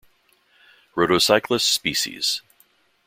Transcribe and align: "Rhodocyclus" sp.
"Rhodocyclus" 0.97 1.61
sp. 1.61 1.93